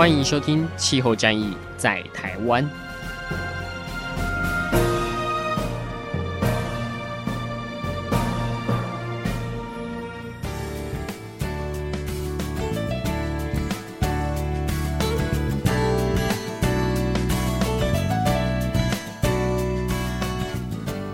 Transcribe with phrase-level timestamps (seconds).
[0.00, 2.64] 欢迎收听《气候战役在台湾》。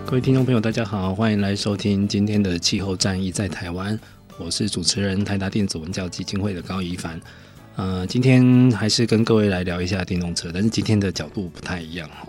[0.07, 3.99] 各位听众朋友，大家好，欢迎来收听今天的《气候战役在台湾》，
[4.39, 7.21] 我是主持人台达电子文教基金会的高宜凡。
[7.77, 12.27] 呃，今天还是跟各位来聊一下电动车，但是今天的角度不太一样哈。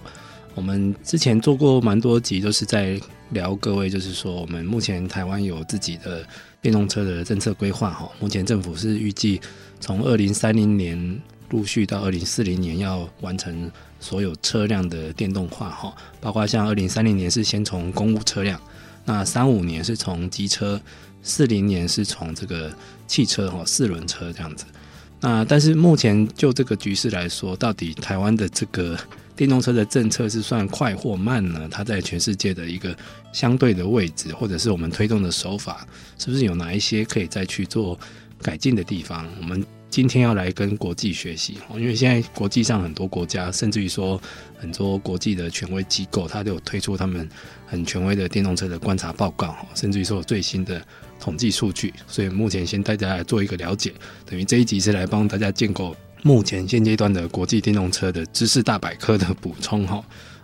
[0.54, 3.00] 我们之前做过蛮多集，都是在
[3.30, 6.26] 聊各位，就是说我们目前台湾有自己的
[6.62, 8.10] 电动车的政策规划哈。
[8.20, 9.40] 目前政府是预计
[9.80, 13.72] 从二零三零年陆续到二零四零年要完成。
[14.00, 18.62] 所有车辆的电动化哈，包括像二零三零年是先从公务车辆，
[19.06, 20.80] 那三五年是从机车，
[21.24, 22.72] 四零年是从这个
[23.08, 24.66] 汽车哈四轮车这样子。
[25.20, 28.98] 那但是目前就这个局势来说，到底台湾的这个
[29.36, 31.68] 电动车的政策是算快或慢呢？
[31.70, 32.96] 它在全世界的一个
[33.32, 35.88] 相对的位置，或者是我们推动的手法，
[36.18, 38.00] 是不是有哪一些可以再去做
[38.42, 39.28] 改进的地方？
[39.42, 39.64] 我们。
[39.90, 44.22] 今天要来跟国际学习，因为现在国际上很多国家，甚至于说
[44.60, 47.28] 很多国际的权威机构，它都有推出他们
[47.66, 50.86] 很权威的电动车的观察报告，甚至于说最新的
[51.20, 51.94] 统计数据。
[52.08, 53.94] 所以目前先带大家来做一个了解，
[54.26, 60.04] 等于这一集是来帮大家建构目前现阶段的国际电动车的知识大百科的补充哈。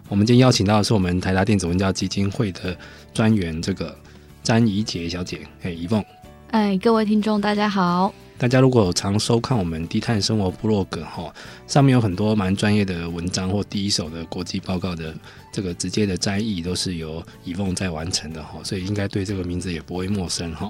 [0.09, 2.77] 我们今天邀请到的是我们台达电子文教基金会的
[3.13, 3.97] 专员，这个
[4.43, 6.03] 詹怡杰小姐，嘿，怡凤，
[6.51, 8.13] 哎，各位听众大家好。
[8.43, 11.33] 大家如果有常收看我们低碳生活部落格哈，
[11.65, 15.15] 上面有很多蛮专业的文章或第一手的国际报告的
[15.49, 20.69] 这个直接的摘译，都是由以凤在完成的哈，所以应该对这个名字也不会陌生哈。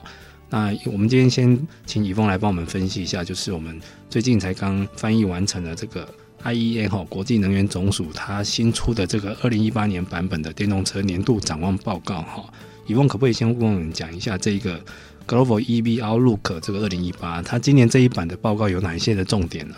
[0.52, 6.08] 那我们今天先请以凤来帮我们分析一下，就是我们最近才刚翻译完成的这个
[6.44, 12.46] IEA 哈国际能源总署它新出的这个二零一八年版本的电动车年度展望报告哈。
[12.86, 14.80] 以凤可不可以先跟我们讲一下这一个
[15.28, 19.76] ？Global EV Outlook 这个二零一八，它今年这一版的报告有哪一些的重点呢？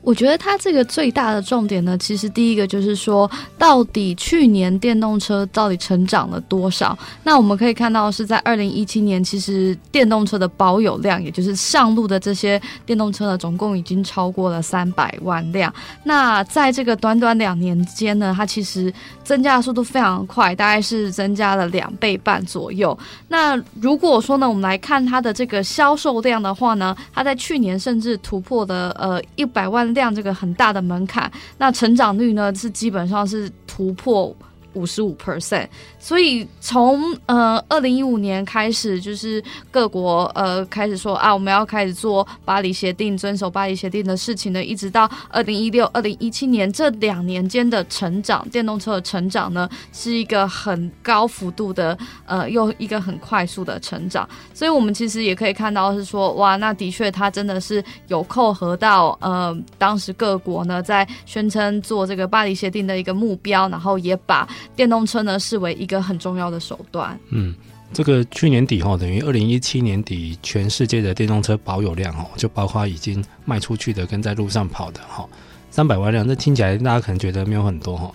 [0.00, 6.96] 我觉得它这个最大的重点呢，其实第一个就是说，到底去年电动车到底成长了多少？
[7.24, 15.72] 那我们可以看到是在二零一七年，其实电动车的保有量，也就是上路的这些电动车呢，总共已经超过了三百万辆。
[16.04, 18.92] 那在这个短短两年间呢，它其实
[19.24, 22.96] 增加的速度非常快，大概是增加了两倍半左右。
[23.28, 29.87] 那如果说呢，我们来看它的这个销售量的话呢，它在去年甚至突破了呃一百万。
[29.94, 34.34] 量这个很大的门槛，那成长率呢是基本上是突破
[34.74, 35.66] 五十五 percent。
[35.98, 54.28] 所以从呃二零一五年开始，就是各国呃开始说啊，我们要开始做巴黎协定，遵守巴黎协定的事情呢，一直到二零一六、二零一七年这两年间的成长，电动车的成长呢，是一个很高幅度的呃，又一个很快速的成长。
[54.54, 65.98] 所以我们其实也可以看到是说，哇，那的确它真的是有扣合到呃当时各国呢在宣称做这个巴黎协定的一个目标，然后也把电动车呢视为一一个。
[66.08, 67.18] 很重要的手段。
[67.30, 67.54] 嗯，
[67.92, 75.28] 这个去年底哈，等于二零一七年底，全世界的电动车保有量哦，就包括已经卖出去的跟在路上跑的哈，
[75.70, 76.26] 三百万辆。
[76.26, 78.10] 这听起来大家可能觉得没有很多哈，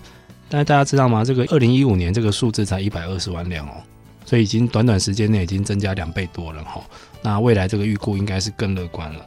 [0.49, 1.23] 但是大家知道吗？
[1.25, 3.73] 这个二零一五年这个数字才一百二十万辆哦，
[4.25, 6.81] 所以已经短短时间内已经增加两倍多了哈。
[7.21, 9.25] 那未来这个预估应该是更乐观了。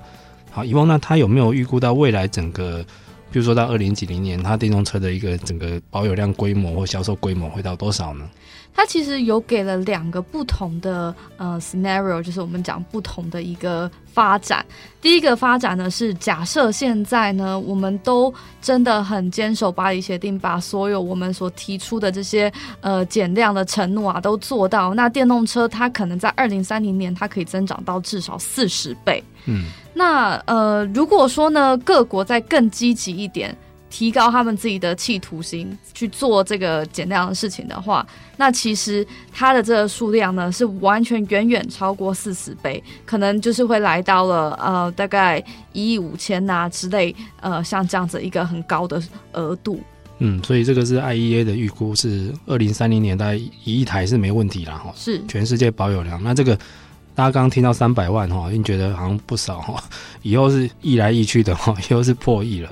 [0.51, 2.85] 好，以往，那他有没有预估到未来整个？
[3.31, 8.29] 比如说到二零几零年，它电动车的一个整个保有量规模或销售规模会到多少呢？
[8.73, 14.65] 它其实有给了两个不同的呃 scenario，就是我们讲不同的一个发展。
[15.01, 22.53] 第一个发展呢是假设现在呢我们都真的很坚守巴黎协定，把所有我们所提出的这些
[22.83, 29.25] 呃减量的承诺啊都做到，那电动车它可能在二零三零年它可以增长到至少四十倍。
[29.47, 33.57] 嗯，那呃如果说呢各国再更积极一点。
[33.89, 38.07] 提高他们自己的企图心去做这个减量的事情的话，
[38.37, 49.01] 那其实它的这个数量呢是完全远远超过四十倍，可能就是会来到了呃大概一亿五千呐之类，呃像这样子一个很高的
[49.33, 49.81] 额度。
[50.19, 54.93] 嗯，所以这个是 IEA 的预估是二零三零年大概一亿台是没问题啦哈。
[54.95, 56.23] 是全世界保有量。
[56.23, 56.59] 那这个
[57.17, 59.83] 大家刚刚听到三百万哈，已经觉得好像不少哈，
[60.23, 62.71] 以后是亿来亿去的哈，以后是破亿了。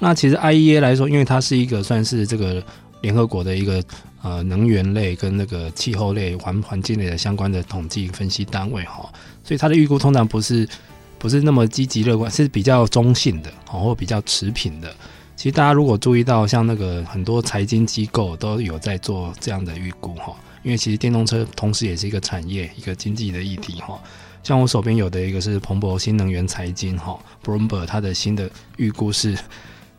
[0.00, 2.62] 那其实 IEA 来说，因为它是一个算是这个
[3.00, 3.82] 联合国的一个
[4.22, 9.08] 呃能源类跟那个气候类环环境类的相关的统计分析单位哈，
[9.44, 10.68] 所以它的预估通常不是
[11.16, 14.92] 不是那么积极乐观，是比较中性的哦，或比较持平的。
[15.36, 20.34] 其实大家如果注意到，像那个很多财经机构都有在做这样的预估哈，
[20.66, 23.96] 因为其实电动车同时也是一个产业、一个经济的议题哈。
[24.42, 29.32] 像我手边有的一个是彭博新能源财经哈，Bloomberg 它的新的预估是，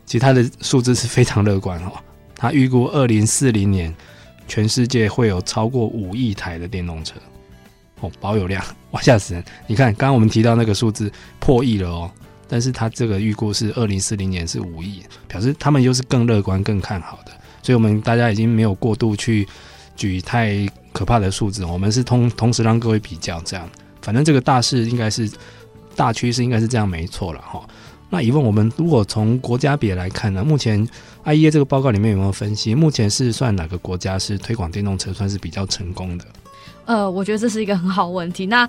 [0.04, 2.04] 其实它的数字是非常乐观哈，
[2.36, 3.94] 它预估二零四零年
[4.46, 7.14] 全世界会有超过五亿台的电动车
[8.00, 9.42] 哦，保有量哇吓死人！
[9.66, 11.10] 你看刚刚我们提到那个数字
[11.40, 12.10] 破亿了哦。
[12.46, 17.32] 但是他这个预估是二零四零年是五亿，表示他们又是更乐观、更看好的，
[17.62, 19.46] 所以我们大家已经没有过度去
[19.98, 23.68] 举太可怕的数字，我们是同同时让各位比较这样，
[24.00, 25.30] 反正这个大势应该是
[25.94, 27.68] 大趋势，应该是这样没错了哈。
[28.08, 30.42] 那疑问我们如果从国家别来看呢？
[30.42, 30.88] 目前
[31.24, 32.74] IEA 这个报告里面有没有分析？
[32.74, 36.24] 目前是算哪个国家是推广电动车算是比较成功的？
[36.86, 38.46] 呃，我觉得这是一个很好问题。
[38.46, 38.66] 那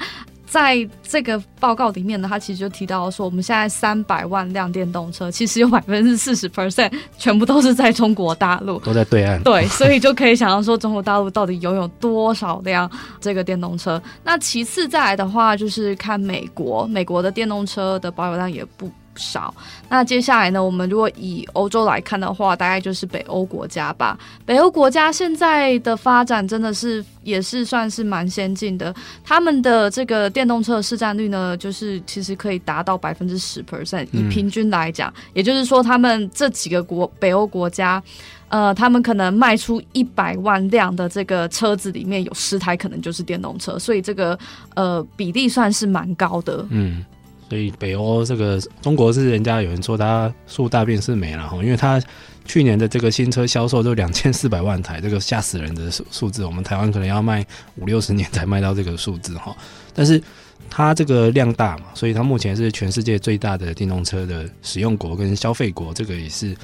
[0.50, 9.42] 在这个报告里面呢，他其实就提到说，我们现在三百万辆电动车，其实有百分之四十 percent 全部都是在中国大陆， 都在对岸。
[9.44, 12.90] 对，所以就可以想象说，中国大陆到底拥有多少辆
[13.22, 14.02] 这个电动车。
[14.24, 18.90] 那其次再来的话，就是看美国，美国的电动车的保有量也不
[19.20, 19.54] 少。
[19.88, 24.18] 那接下来呢，我们如果以欧洲来看的话，大概就是北欧国家吧。
[24.46, 34.08] 北欧国家现在的发展真的是也是算是蛮先进的，他们的这个电动车的市占率呢，就是其实可以达到百分之十 percent。
[34.12, 38.02] 以平均来讲，嗯、也就是说，他们这几个国北欧国家，
[38.48, 44.38] 呃，他们可能卖出一百万辆的这个车子里面有十台可能就是电动车，所以这个
[44.76, 46.66] 呃比例算是蛮高的。
[46.70, 47.04] 嗯。
[47.50, 52.00] 所以北欧这个中国是人家有人说它树大便是美了哈，因为它
[52.46, 57.44] 去年的这个新车销售就两千四百万台，这个吓死人的数数字，我们台湾可能要卖
[57.78, 59.56] 五六十年才卖到这个数字哈。
[59.96, 60.22] 但是
[60.70, 66.56] 它这个量大嘛，所以它目前是全世界最大的电动车的使用国跟消费国，这个也是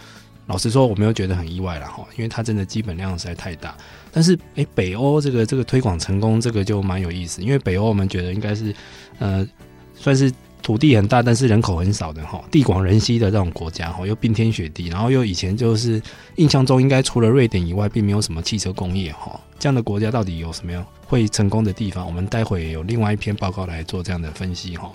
[0.46, 3.76] 老实说我没有觉得很意外了哈，因为它真的基本量实在太大。
[4.12, 8.72] 但是诶，北欧这个这个推广成功，这个就蛮有意思，因为北欧我们觉得应该是
[9.18, 9.48] 呃
[9.96, 10.32] 算是。
[10.66, 16.02] 土地很大，但是人口很少的哈，地广人稀的这种国家哈，又冰天雪地，然后又以前就是
[16.38, 22.04] 印象中应该除了瑞典以外，并没有什么汽车工业哈，这样的国家到底有什么样会成功的地方？
[22.04, 24.92] 我们待会有另外一篇报告来做这样的分析哈。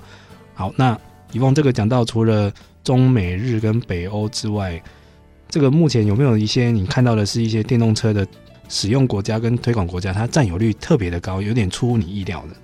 [0.54, 0.98] 好，那
[1.30, 2.52] 以往这个讲到除了
[2.82, 4.82] 中美日跟北欧之外，
[5.48, 8.26] 这个目前有没有一些你看到的是一些电动车的
[8.68, 12.56] 使用国家跟推广国家，它占有率特别的高，有点出乎你意料的？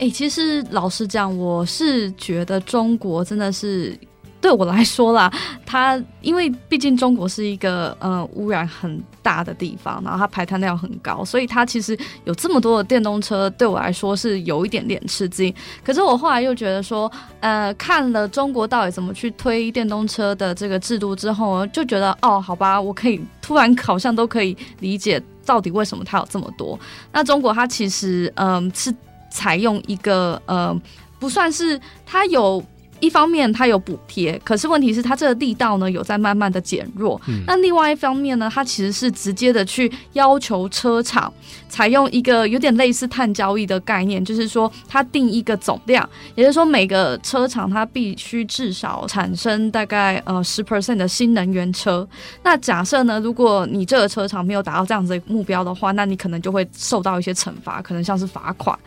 [0.00, 3.94] 哎、其实老实讲，我是觉得中国真的是
[4.40, 5.30] 对我来说啦，
[5.66, 11.94] 它因为毕竟中国是一个呃污染很大的地方，然后它排碳量很高，所以它其实
[12.24, 15.54] 有这么多的电动车，对我来说是有一点点吃惊。
[15.84, 26.80] 可是我后来又觉得说，呃，看了中国到底怎么去推电动车的这个制度之后，就觉得哦，好吧，我可以突然好像都可以理解到底为什么它有这么多。
[27.12, 28.90] 那中国它其实嗯、是。
[29.30, 30.78] 采用一个呃，
[31.18, 32.62] 不算是它有
[32.98, 37.18] 一方面它有补贴，可是问题是它这个力道呢有在慢慢的减弱。
[37.28, 37.42] 嗯。
[37.46, 41.32] 那另外一方面呢，它其实是直接的去要求车厂
[41.66, 52.06] 采用一个有点类似碳交易的概念，就是说它定一个总量，也就是说每个车厂它必须至少产生大概呃十 percent 的新能源车。
[52.42, 58.78] 那假设呢，如果你这个车厂没有达到这样子的目标的话，那你可能就会受到一些惩罚，可能像是罚款。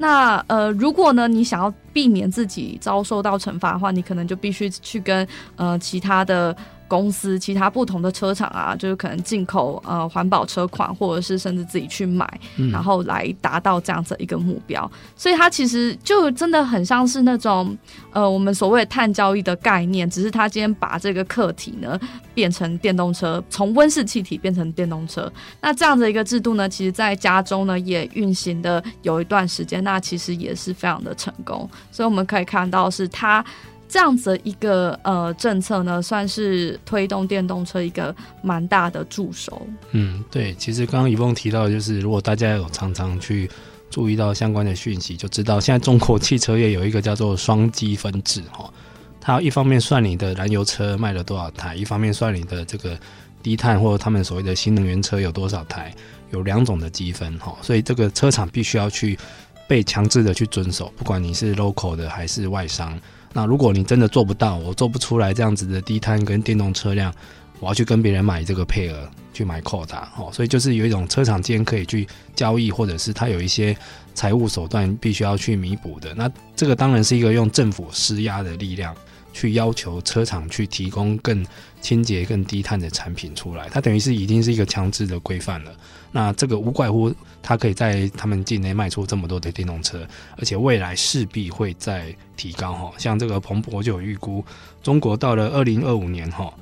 [0.00, 6.56] 那呃，如果呢，你想要避免自己遭受到惩罚的话，你可能就必须去跟呃其他的。
[6.90, 14.90] 公司其他不同的车厂啊，就是可能进口呃环保车款，或者是甚至自己去买，嗯、然后来达到这样子一个目标。
[15.14, 17.78] 所以它其实就真的很像是那种
[18.10, 21.96] 呃我们所谓的碳交易的概念，只是它今天把这个课题呢
[22.34, 25.32] 变成电动车，从温室气体变成电动车。
[25.60, 31.70] 那这样的一个制度呢，其实在加州呢也运行的有一段时间，那其实也是非常的成功。
[31.92, 33.44] 所以我们可以看到是它。
[33.90, 39.66] 这样子一个呃政策呢，算是推动电动车一个蛮大的助手。
[39.90, 43.50] 嗯，对，其实刚刚一峰提到，就是如果大家有常常去
[43.90, 48.72] 注意到相关的讯息，就知道现在中国汽车业有一个叫做双积分制哈，
[49.20, 52.96] 它一方面算你的燃油车卖了多少台，一方面算你的这个
[53.42, 55.92] 低碳或者他们所谓的新能源车有多少台，
[56.30, 59.18] 有两种的积分哈，所以这个车厂必须要去
[59.66, 62.96] 被强制的去遵守，不管你是 local 的还是外商。
[63.32, 67.14] 那如果你真的做不到，我做不出来这样子的低碳跟电动车辆，
[67.60, 73.76] 我要去跟别人买这个配额，去买 quota 哦，所以就是有一种车厂间可以去交易，或者是他有一些
[74.14, 76.14] 财务手段必须要去弥补的。
[76.14, 78.94] 那这个当然是一个用政府施压的力量，
[79.32, 81.46] 去要求车厂去提供更
[81.80, 85.72] 清洁、更低碳的产品出来，它等于是已经是一个强制的规范了。
[86.12, 90.06] 那这个无怪乎它可以在他们境内卖出这么多的电动车，
[90.36, 92.92] 而且未来势必会再提高哈。
[92.98, 94.44] 像这个彭博就有预估，
[94.82, 96.52] 中国到了二零二五年哈，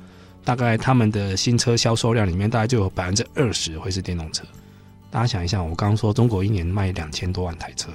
[0.43, 4.43] 大概他们的新车销售量里面大概就有百分之二十会是电动车。
[5.09, 7.89] 大家想一下，我刚刚说中国一年卖两千多万台车，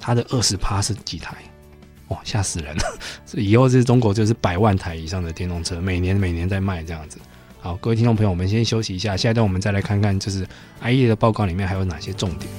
[0.00, 1.36] 它的二十趴是几台？
[2.24, 2.82] 吓死人了！
[3.24, 7.18] 所以后是中国就是百万台以上的电动车，每年每年在卖这样子。
[7.60, 10.46] 好，各位听众朋友，我们先休息一下，下一段我们再来看看，就是
[10.82, 12.50] IE 的报告里面还有哪些重点。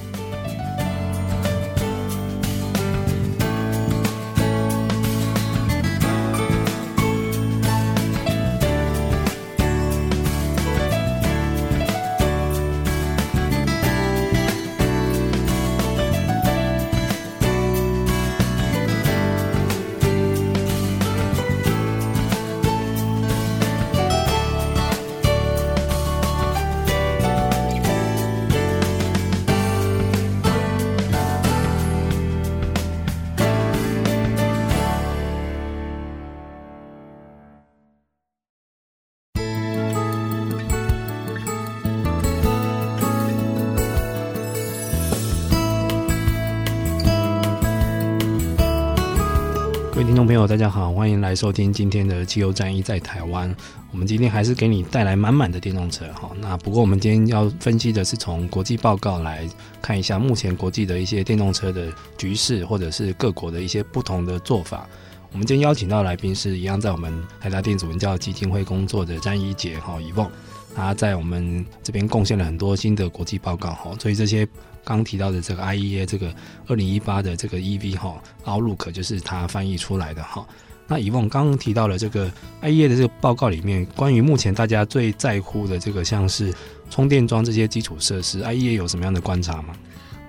[50.34, 53.54] 朋友，大家好，欢迎来收听今天的汽油战役在台湾。
[53.92, 56.28] 我们今天还是给你带来满满的电动车哈。
[56.40, 59.48] 那不过我们今天要分析的是从国际报告来
[59.80, 61.86] 看一下目前国际的一些电动车的
[62.18, 64.88] 局势，或者是各国的一些不同的做法。
[65.30, 70.28] 我们今天邀请到来宾是一样在我们台达电子文教基金会工作的詹一杰哈怡凤，
[70.74, 74.44] 他在我们这边贡献了很多新的国际报告哈，所以这些。
[74.84, 76.32] 刚提到的这个 IEA 这个
[76.66, 80.46] 二零一八的这个 EV 哈 Outlook 就是它翻译出来的哈。
[80.86, 86.52] 那以往刚刚提到了这个 IEA 的这个报告里面，关于目前大家最在乎的这个像是
[86.90, 89.74] 充电桩这些基础设施，IEA 有什么样的观察吗？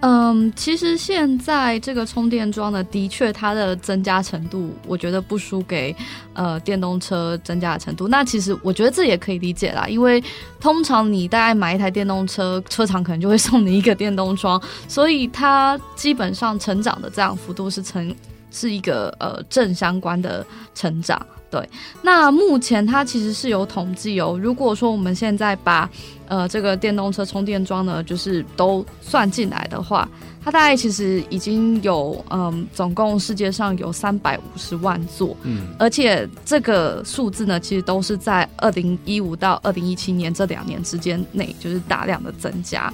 [0.01, 5.95] 嗯，其实现在这个充电桩呢，的确它的增加程度，我觉得不输给
[6.33, 8.07] 呃电动车增加的程度。
[8.07, 10.23] 那其实我觉得这也可以理解啦，因为
[10.59, 18.13] 通常你大概买一台电动车，车厂可能就会 送你一个电动桩，所以它基本上成长的这样幅度是成
[18.51, 21.25] 是一个呃正相关的成长。
[21.55, 21.69] 对，
[22.01, 24.37] 那目前它其实是有统计哦。
[24.41, 25.89] 如果说我们现在把
[26.27, 30.05] 呃这个电动车充电桩呢，就是都算进来的话，
[30.43, 42.93] 它大概其实已经有嗯，总共世界上有三百五十万座，嗯，而且这个数字呢，其实都是在二零一五到二零一七年这两年之间内，就是大量的增加。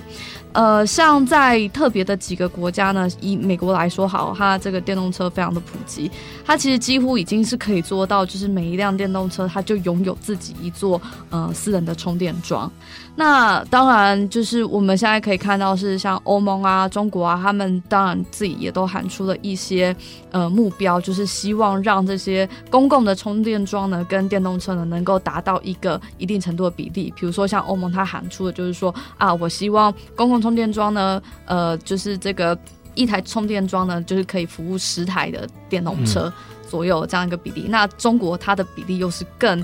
[0.53, 6.11] 呃，像在特别的几个国家呢，以美国来说好，它这个电动车非常的普及，
[6.45, 12.71] 它其实几乎已经是可以做到，就是每一辆电动车它就拥有自己一座呃私人的充电桩。
[13.13, 19.95] 那当然，就是我们现在可以看到，是像欧盟啊、中国啊，他们当然自己也都喊出了一些
[20.31, 27.13] 呃目标，就是希望让这些公共的充电桩呢，跟电动车呢，能够达到一个一定程度的比例。
[27.15, 32.57] 比如说，像欧盟，它喊出的就是说啊，我希望公共充电桩呢，呃，就是这个
[32.95, 36.31] 一台充电桩呢，就是可以服务十台的电动车
[36.67, 37.65] 左右这样一个比例。
[37.67, 39.63] 嗯、那中国它的比例又是更。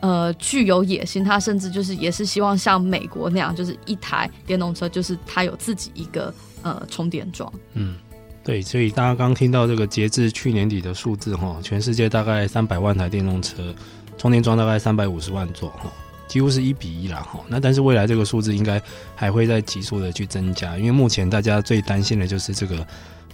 [0.00, 7.52] 呃，具有野心，他甚至就是也是希望像美国那样，就是一台电动车，就是它有自己一个呃充电桩。
[7.74, 7.96] 嗯，
[8.44, 13.74] 对，所以大家刚听到这个截至去年底的数字哈，全世界大概三百万台电动车，
[14.16, 15.90] 充电桩大概三百五十万座哈，
[16.28, 17.40] 几乎是一比一啦哈。
[17.48, 18.80] 那但是未来这个数字应该
[19.16, 22.86] 还会再急速的去增加，因为目前大家最担心的就是这个。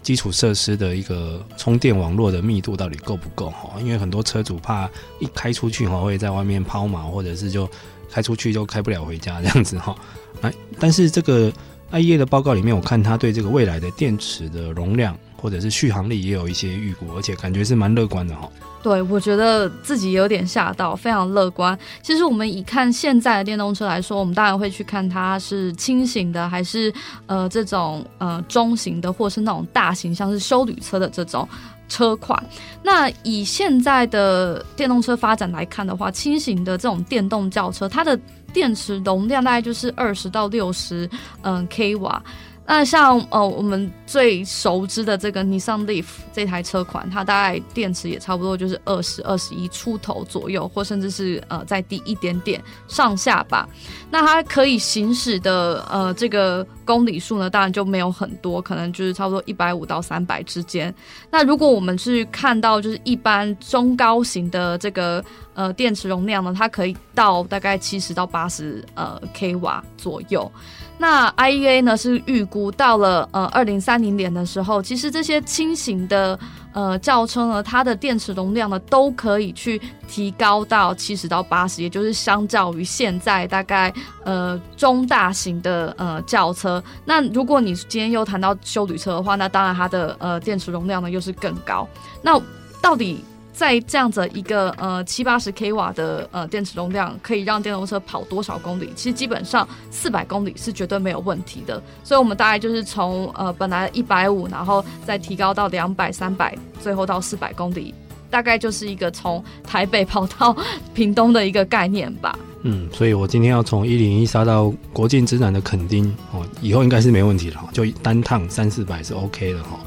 [0.05, 3.71] 基础设施的一个充电网络的密度到底够不够哈？
[3.81, 7.69] 因为很多车主怕一开出去哈，会在外面抛锚，或者是就
[8.11, 9.97] 开出去就开不了回家这样子哈。
[10.43, 11.51] 哎，但是这个
[11.91, 18.49] 爱叶的报告里面，我看他对这个未来的电池的容量，或者是续航力也有一些预估，而且感觉是蛮乐观的哈。
[18.83, 21.79] 对，我觉得自己有点吓到，非常乐观。
[22.01, 26.91] 其实我们以看现在的电动车来说，我们当然会去看它是轻型的，还是
[27.27, 31.47] 呃这种呃中型的，或是那种大型，像是休旅车的这种
[31.91, 32.43] 车款。
[32.83, 38.19] 那以现在的电动车发展来看的话，轻型的这种电动轿车，它的
[38.51, 41.07] 电池容量大概就是二十到六十
[41.43, 42.23] 嗯 k 瓦。
[42.67, 53.69] 那像呃，我们最熟知的这个 Nissan Leaf 这台车款，它大概电池也差不多就是二十二十一出头左右，或甚至是呃再低一点点上下吧。
[54.11, 60.95] 那它可以行驶的呃这个公里数呢，当然就没有很多，可能就是差不多一百五到三百之间。
[61.31, 65.23] 那如果我们去看到就是一般中高型的这个
[65.55, 70.51] 呃电池容量呢，它可以到大概七十到八十呃 k 瓦左右。
[70.97, 76.39] 那 IEA 呢是预估到了呃二零三零年的时候，其实这些轻型的
[76.73, 83.93] 呃轿车呢，它的电池容量呢都可以去提高到七十到八十，也就是相较于现在大概
[84.25, 86.83] 呃中大型的呃轿车。
[87.05, 91.89] 那如果你今天又谈到休旅车的话，那当然它的呃电池容量呢又是更高。
[92.23, 92.41] 那
[92.81, 93.25] 到底？
[93.55, 98.91] 在这样子一个呃七八十 k 瓦的呃电池容量，可以让电动车跑多少公里？
[98.97, 101.81] 其实基本上四百公里是绝对没有问题的。
[102.03, 107.95] 所以，我们大概就是从呃本来一百五，然后再提高到两百、三百，最后到四百公里，
[108.29, 110.55] 大概就是一个从台北跑到
[110.93, 112.37] 屏东的一个概念吧。
[112.63, 119.79] 嗯，所以我今天要从一零一杀到国境之南的垦丁哦，以后应该是没问题了，就单趟三四百是 OK 的哈。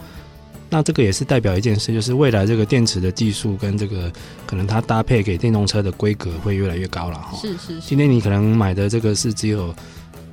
[0.70, 4.12] 那这个也是代表一件事，就是未来这个电池的技术跟这个
[4.46, 7.38] 可能它搭配给电动车的规格会越来越高了哈。
[7.42, 7.82] 是是是。
[7.82, 9.74] 今天你可能买的这个是只有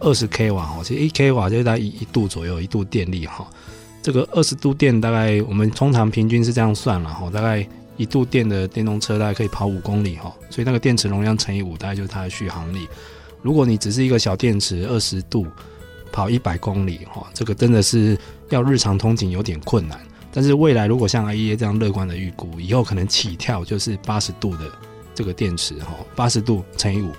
[0.00, 3.46] 二十 k 瓦哈，其实一 k 瓦就是大概一一度左右一度电力哈。
[4.02, 12.88] 这个二十度电大概我们通常平均是这样算了哈，大概一度电的电动车大概可以跑五公里哈，所以那个电池容量乘以五大概就是它的续航力。
[13.40, 15.46] 如果你只是一个小电池，二十度
[16.10, 18.18] 跑一百公里哈，这个真的是
[18.50, 19.98] 要日常通勤有点困难。
[20.36, 24.64] 但是未来如果像 IEA 这样乐观的预估，以后可能起跳就是八十度的
[25.14, 27.12] 这个电池哈，八十度乘以五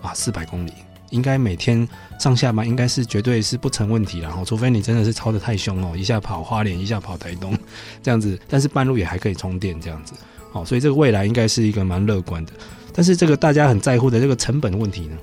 [0.00, 0.72] 啊，四百公里，
[1.10, 1.86] 应该每天
[2.20, 7.52] 上下班应该是绝对是不成问题，然后除非你真的是超的太凶哦，一下跑花莲，一下跑台东
[8.00, 10.14] 这样子，但是半路也还可以充电这样子，
[10.52, 12.52] 好，所以这个未来应该是一个蛮乐观的。
[12.94, 15.16] 但是这个大家很在乎的这个成本问题呢？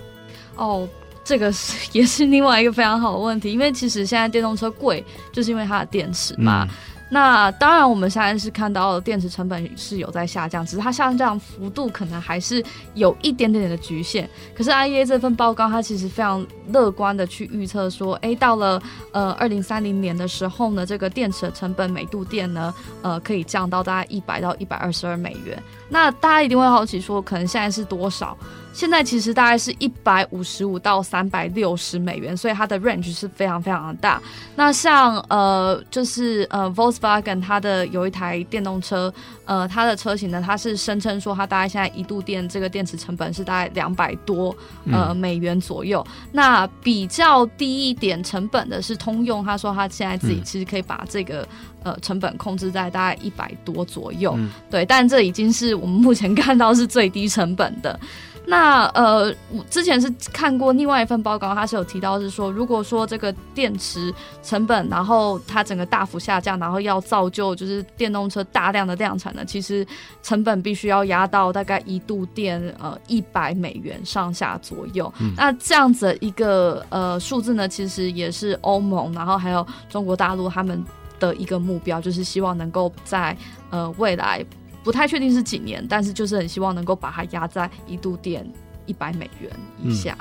[0.57, 0.85] 哦，
[1.23, 6.67] 这个是也是另外一个非常好的问题，因为其实现在电动车贵，就是因为它的电池嘛。
[6.69, 6.75] 嗯
[7.11, 14.29] 那当然，我们现在是看到电池成本是有在下降，只是它下降幅度可能还是有一点点的局限。
[14.55, 18.79] 可是 IEA 这份报告，它其实非常乐观的去预测说，哎，到了
[19.11, 25.61] 呃二零三零年的时候呢，这个电池的成本每度电呢，呃，可以降到大概一百到一百二十二美元。
[25.89, 28.37] 那大家一定会好奇说，可能现在是多少？
[28.73, 34.21] 现在其实大概是一百五十五到三百六十美元，所以它的 range 是非常非常的大。
[34.55, 39.13] 那像呃，就是呃，Volkswagen 它的有一台电动车，
[39.45, 44.55] 呃，它的车型呢，它是声称说它大概现在一度电这个电池成本是大概两百多
[44.91, 46.05] 呃美元左右。
[46.07, 46.29] 嗯。
[46.31, 51.47] 那比较低一点成本的是通用，他说他现在自己其实可以把这个。
[51.81, 57.97] 呃，成本控制在大概一百多左右，嗯，对，但这已经是我们目前看到是最低成本的。
[58.49, 69.85] 那呃，我之前是看过另外一份报告，它是有提到是说，如果说这个电池成本，然后它整个大幅下降，然后要造就就是电动车大量的量产呢，其实
[70.23, 75.13] 成本必须要压到大概一度电呃一百美元上下左右。
[75.19, 80.83] 嗯，那这样子一个呃数字呢，其实也是欧盟，然后还有中国大陆他们。
[81.19, 83.35] 的一个目标就是希望能够在
[83.71, 84.41] 呃未来
[84.83, 88.45] 不太确定是几年，但是就是很希望能够把它压在一度电
[88.85, 89.51] 一百美元
[89.83, 90.17] 以下。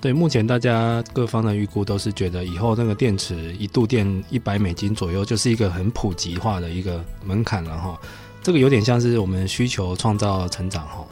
[0.00, 8.00] 对，目前大家各方的预估都是觉得以后那个电池一度电一百美金左右就是一个很普及化的一个门槛了哈。
[8.42, 11.04] 这个有点像是我们需求创造成长哈。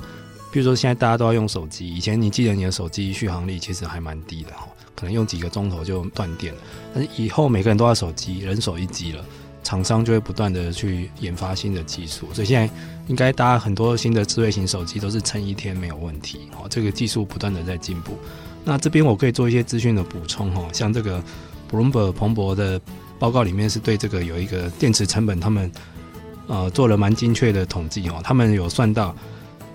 [0.52, 4.68] 比如说现在大家都要用手机，以前你记得你的手机续航力其实还蛮低的哈。
[4.94, 6.61] 可能用几个钟头就断电了，
[6.94, 9.22] 但是以后每个人都要手机，人手一机了，
[9.66, 12.72] 厂商就会不断的去研发新的技术，所以现在
[13.09, 16.68] 应该大家很多新的智慧型手机都是撑一天没有问题哦。
[16.70, 18.16] 这个技术不断的在进步。
[18.64, 21.20] 那这边我可以做一些资讯的补充哦，像这个
[21.68, 22.81] Bloomberg 彭博的
[23.18, 25.68] 报告里面是对这个有一个电池成本，他们
[26.46, 29.12] 呃做了蛮精确的统计哦，他们有算到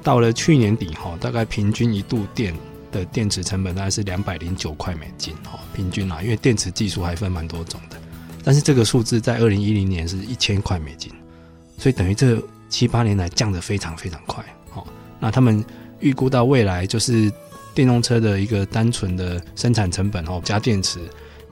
[0.02, 2.56] 到了去年底哈，大概平均一度电。
[2.92, 7.96] 的电池成本大概是两百零九块美金，哈，平均啦，因为电池技术还分蛮多种的，
[8.44, 11.12] 但是这个数字在二零一零年是一千块美金，
[11.78, 14.44] 所以等于这七八年来降得非常非常快。
[14.74, 14.86] 哦，
[15.20, 15.64] 那他们
[16.00, 17.32] 预估到未来就是
[17.74, 21.00] 电动车的一个单纯的生产成本哦，加电池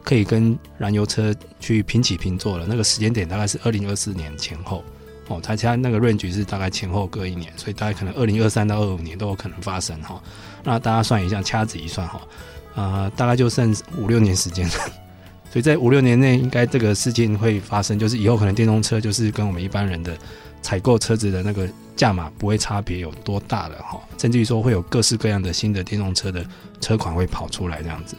[0.04, 2.66] 可以跟燃油车去平起平坐了。
[2.68, 4.84] 那个时间点大概是二零二四年前后。
[5.28, 10.20] 哦，他家那个 range 是大概前后各一年，所以大概可能二零二三到二五年都有可能发生哈。
[10.64, 12.20] 那大家算一下，掐指一算哈，
[12.74, 14.74] 呃，大概就剩五六年时间了。
[15.50, 20.18] 所以在五六年内，应该这个事情会发生，就是以后可能电动车就是跟我们一般人的
[20.62, 26.46] 采购车子的那个价码不会差别有多大了哈，甚至于说会有各式各样的新的电动车的
[26.80, 28.16] 车款会跑出来这样子。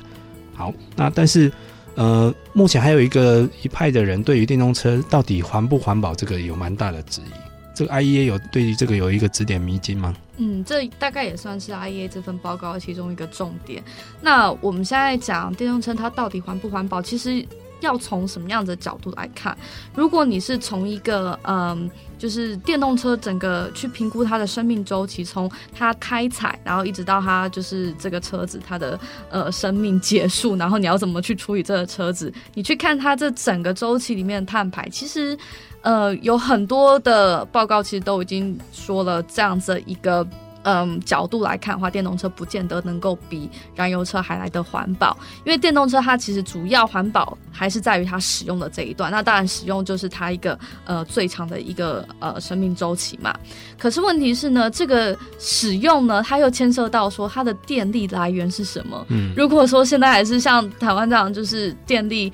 [0.54, 1.50] 好，那但是。
[1.96, 7.49] 呃，目前还有一个一派的人对于电动车到底环不环保这个有蛮大的质疑。
[7.80, 10.14] 这个 IEA 有对于这个有一个指点迷津吗？
[10.36, 13.82] 嗯，这大概也算是 IEA 这份报告其中一个重点。
[14.20, 17.42] 那我们现在讲电动车它到底环不环保，其实。
[17.80, 19.56] 要从什么样的角度来看？
[19.94, 32.30] 如果你是从一个嗯，就是电动车整个去评估它的生命周期，从它开采，然后一直到它就是这个车子它的呃生命结束，然后你要怎么去处理这个车子？
[32.52, 35.34] 你去看它这整个周期里面的碳排，其实
[35.82, 40.26] 呃有很多的报告其实都已经说了这样子一个。
[40.62, 49.10] 嗯，角度来看的话，电动车不见得能够比燃油车还来得环保，因为电动车它其实主要环保还是在于它使用的这一段。
[49.10, 53.34] 那当然，使用就是它一个呃最长的一个呃生命周期嘛。
[53.78, 59.02] 可是问题是呢，这个使用呢，它又牵涉到说它的电力来源是什么。
[59.08, 62.30] 嗯，如果说现在还是像台湾这样，就是电力。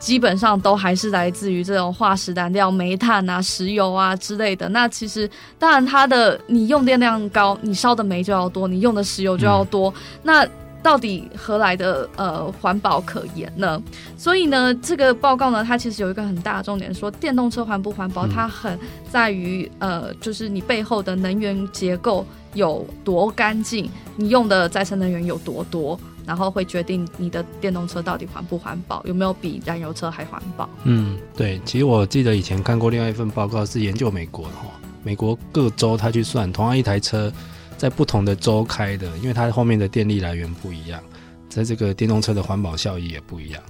[0.00, 4.68] 基本上都还是来自于这种化石燃料、煤炭啊、石油啊之类的。
[4.70, 9.90] 那其实当然，它的你用电量高，你烧的煤就要多，你用的石油就要多。
[9.90, 10.48] 嗯、那
[10.82, 13.80] 到底何来的呃环保可言呢？
[14.16, 18.78] 所以呢，这个报告呢，它其实有一个很大的重点，说电动车环不环保，它很
[19.10, 26.00] 在于呃，就是你背后的能源结构有多干净，你用的再生能源有多多。
[26.30, 30.70] 然后会决定你的电动车到底环不环保，有没有比燃油车还环保？
[30.84, 31.60] 嗯，对。
[31.64, 34.68] 其实我记得以前看过另外一份报告，是研究美国的哈，
[35.02, 37.32] 美国各州他去算，同样一台车
[37.76, 41.02] 在不同的州开的，因为它后面的电力来源不一样，
[41.48, 43.60] 在这个电动车的环保效益也不一样。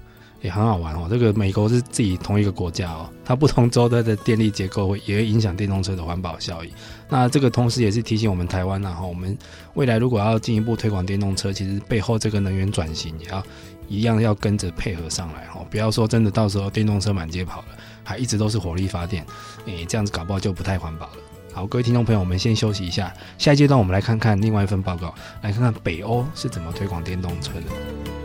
[0.42, 6.72] 也很好玩哦，这个美国是自己同一个国家哦，它不同州的的电力结构会也会影响电动车的环保效益。
[7.08, 9.36] 那这个同时也是提醒我们台湾呐，哈，我们
[9.74, 13.42] 未来如果要进一步推广电动车，其实背后这个能源转型也要
[13.88, 17.66] 一样要跟着配合上来哈，不要说真的到时候电动车满街跑了，
[18.02, 19.26] 还一直都是火力发电，
[19.66, 21.12] 诶，这样子搞不好就不太环保了。
[21.52, 28.19] 好，各位听众朋友，我们先休息一下，下一阶段我们来看看另外一份报告，来看看北欧是怎么推广电动车的。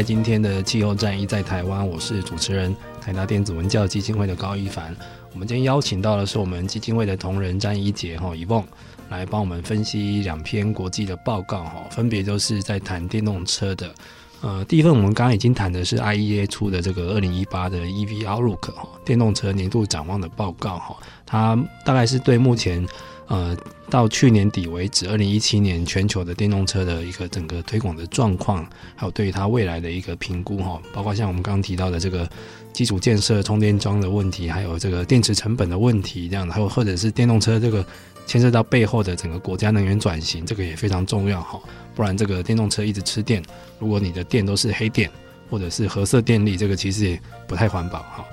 [0.00, 4.96] 欢迎回来，今天的气候战役在台湾，我是主持人台达电子文教基金会的高一凡。
[5.34, 8.64] 我们今天邀请到的是我们基金会的同仁詹一杰哈，以梦
[9.10, 13.94] 来帮我们分析两篇国际的报告哈，分别都是在谈电动车的。
[14.40, 22.86] 呃，第一份我们刚刚已经谈的是 IEA 出的这个二零一八的 EV Outlook 哈，电动车年度展望的报告哈，它大概是对目前。
[23.30, 23.56] 呃，
[23.88, 32.28] 到去年底为止，二零一七年全球的电动车的一个整个推广的状况，还有对于它未来的一个评估哈，包括像我们刚刚提到的这个
[32.72, 37.86] 基础建设、充电桩的问题，还有这个电池成本的问题，这样，还有或者是电动车这个
[38.26, 41.60] 牵涉到背后的整个国家能源转型，这个也非常重要哈。
[41.94, 43.40] 不然这个电动车一直吃电，
[43.78, 45.08] 如果你的电都是黑电
[45.48, 48.24] 或者是褐色电力，这个其实也不太环保哈。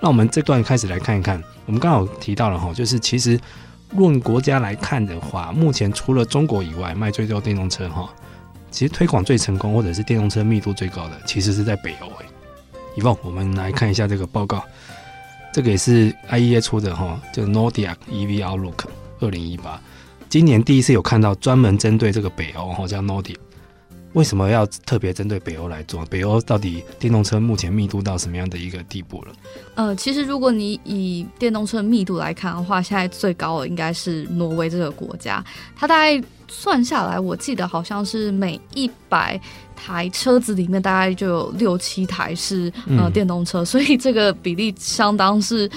[0.00, 3.36] 那我们这段开始来看一看，我们刚好提到了哈，就是其实。
[3.96, 8.08] 论国家来看的话，目前除了中国以外，卖最多电动车哈，
[8.70, 12.26] 其实推广最成功或者是电动车密度最高的，其实是在北欧诶。
[12.96, 14.62] 以后我们来看一下这个报告，
[15.52, 18.86] 这个也是 IEA 出的哈，就 Nordic EV Outlook
[19.20, 19.80] 二零一八，
[20.28, 23.36] 今年第一次有看到专门针对这个北欧哈，叫 Nordic。
[24.14, 26.04] 为什么要特别针对北欧来做？
[26.06, 29.32] 北欧到底电动车目前密度到什么样的一个地步了？
[29.74, 35.44] 呃，其实如果你以电动车密度来看的话，现在最高的应该是挪威这个国家，
[35.76, 39.40] 它大概算下来，我记得好像是每一百
[39.76, 45.70] 台车子里面大概就有六七台是呃电动车，嗯，所以这个比例相当是。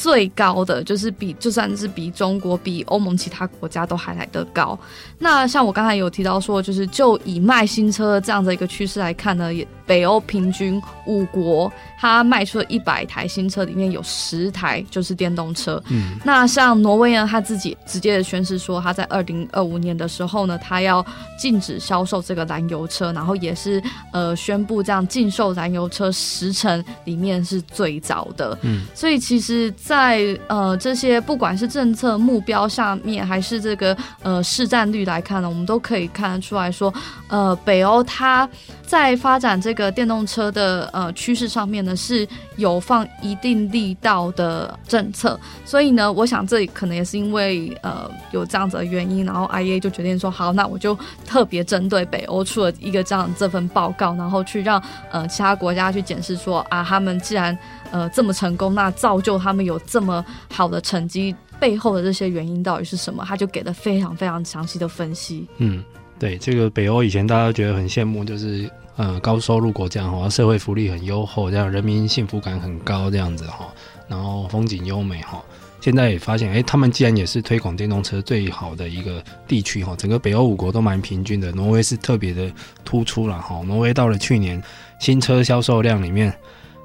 [0.00, 4.78] 最高的就是比就算是比中国、比欧盟其他国家都还来得高。
[5.18, 9.66] 那像我刚才有提到说，就是就以卖新车这样的一个趋势来看呢，也。
[9.88, 15.82] 北欧平均五国，它卖出了一百台新车，里面有十台就是电动车。
[15.88, 21.04] 嗯，那像挪威呢，他自己直接的宣示说，他在二零二五年的时候呢，他要
[21.38, 23.82] 禁止销售这个燃油车，然后也是
[24.12, 28.56] 呃宣布这样禁售燃油车时程里面是最早的。
[28.60, 36.92] 嗯，所以其实在，在呃这些不管是政策目标上面，还是这个呃市占率来看呢，我们都可以看得出来说，
[37.28, 38.46] 呃北欧它
[38.82, 39.78] 在发展这。
[39.78, 50.96] 个电动车的呃趋势上面是有放一定力道的政策，所以呢，我想这里可能也是因为呃有这样子的原因，然后 IA 就决定说好，那我就
[51.26, 57.56] 特别针对北欧出了一个这样这份报告，然后去让呃其他国家去检视说啊，他们既然
[57.90, 63.24] 呃这么成功，那造就他们有这么好的成绩背后的这些原因到底是什么？
[63.26, 65.46] 他就给了非常非常详细的分析。
[65.58, 65.84] 嗯，
[66.18, 68.70] 对，这个北欧以前大家觉得很羡慕，就是。
[68.98, 73.72] 呃，高收入国家哈，社会福利很优厚，这样人民幸福感很高，这样子哈，
[74.08, 75.40] 然后风景优美哈。
[75.80, 82.52] 现在也发现，哎、他们既然也是推广电动车最好的一个地区哈，整个北欧五国都蛮平均的，挪威是特别的
[82.84, 83.62] 突出了哈。
[83.64, 84.60] 挪威到了去年
[84.98, 86.36] 新车销售量里面，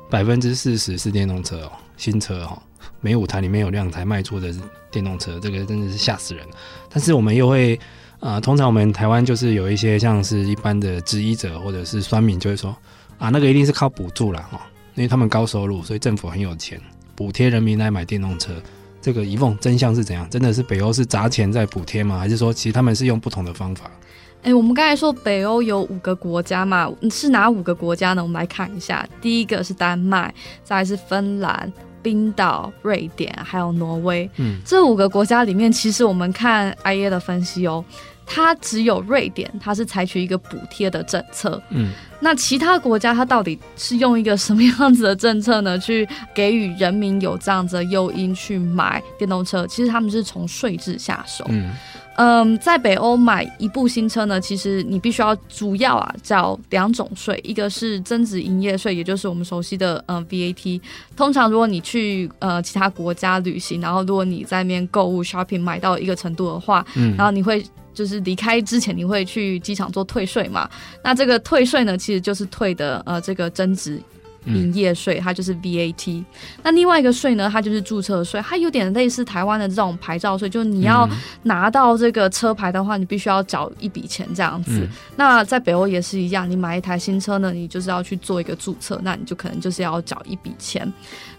[0.08, 2.62] 百分之四十是电动车哦，新车哈，
[3.02, 4.54] 每五台里面有两台卖出的
[4.92, 6.46] 电动车，这个真的是吓死人。
[6.92, 7.80] 但是我们又会。
[8.24, 12.74] 啊、呃，通常我们台湾就是有一些像是一般的质疑者或者是酸民就会说，
[13.18, 14.48] 啊，那个一定是靠补助啦。
[14.50, 14.62] 哈，
[14.96, 16.80] 因为他们高收入，所以政府很有钱，
[17.16, 18.54] 补贴人民来买电动车。
[19.02, 20.26] 这个疑问真相是怎样？
[20.30, 22.18] 真的是北欧是砸钱在补贴吗？
[22.18, 23.92] 还是说其实他们是用不同的方法？
[24.38, 28.24] 哎、欸，我们刚才说北欧有五个国家嘛，是哪五个国家呢？
[28.24, 30.34] 我们来看一下，第一个是丹麦，
[30.64, 31.70] 再来是芬兰、
[32.02, 34.30] 冰岛、瑞典，还有挪威。
[34.38, 37.84] 嗯，这五个国家里面，其实我们看 IEA 的分析哦。
[38.26, 41.62] 它只有瑞典，它是采取一个补贴的政策。
[41.70, 45.78] 嗯，那其他国家它到底是用一个什么样子的政策呢？
[45.78, 49.68] 去给予人民有这样子的诱因去买电动车？
[49.68, 51.46] 其实他们是从税制下手。
[51.50, 51.72] 嗯
[52.16, 60.80] 嗯，在北欧买一部新车呢，其实你必须要主要啊缴两种税，一个是增值营业税，也就是我们熟悉的嗯 VAT。
[61.16, 67.66] 通常如果你去呃其他国家旅行，然后如果你在那边购物 shopping 买到一个程度的话，嗯，然后你会。
[67.94, 70.70] 就是离开之前，你会去机场做退税嘛？
[71.04, 74.02] 那这个退税呢，其实就是退的呃这个增值
[74.46, 76.24] 营业税，它就是 VAT。
[76.64, 81.10] 那另外一个税呢，它就是注册税，它有点类似台湾的这种牌照税，就是你要
[81.44, 84.86] 拿到这个车牌的话，你必须要缴一笔钱这样子。
[85.16, 90.92] 那在北欧也是一样，你买一台新车呢，你就是要去做一个注册，那你就可能就是要缴一笔钱。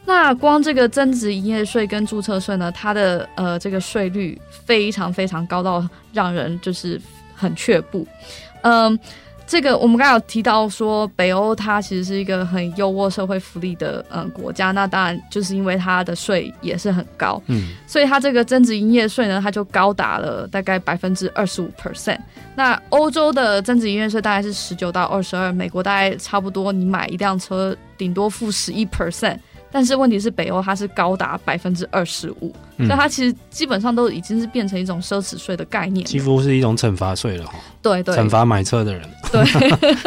[0.06, 7.00] 那光这个增值营业税跟注册税呢，它的呃这个税率非常非常高到让人就是
[7.34, 8.06] 很却步。
[8.60, 8.98] 嗯，
[9.46, 22.18] 这个我们刚才有提到说，北欧它其实是一个很优渥社会福利的嗯国家，那当然就是因为它的税也是很高，嗯，所以它这个增值营业税呢，它就高达了大概百分之二十五 percent。
[22.54, 29.38] 那欧洲的增值营业税大概是十九到二十二，美国大概差不多，你买一辆车顶多付十一 percent。
[29.74, 37.54] 但是问题是，北欧它是高达百分之二十五，所以它其实基本上都已经是变成一种奢侈税的概念，几乎是一种惩罚税了哈。
[37.82, 39.02] 对对，惩罚买车的人。
[39.30, 39.44] 对，